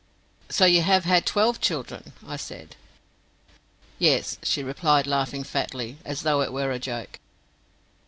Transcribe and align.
"So 0.49 0.65
you 0.65 0.81
have 0.81 1.05
had 1.05 1.27
twelve 1.27 1.61
children?" 1.61 2.13
I 2.25 2.35
said. 2.35 2.75
"Yes," 3.99 4.39
she 4.41 4.63
replied, 4.63 5.05
laughing 5.05 5.43
fatly, 5.43 5.99
as 6.03 6.23
though 6.23 6.41
it 6.41 6.51
were 6.51 6.71
a 6.71 6.79
joke. 6.79 7.19